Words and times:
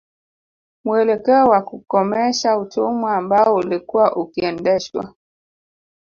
Muelekeo 0.83 1.45
wa 1.49 1.61
kukomesha 1.61 2.57
utumwa 2.57 3.15
ambao 3.17 3.55
ulikuwa 3.55 4.15
ukiendeshwa 4.15 5.13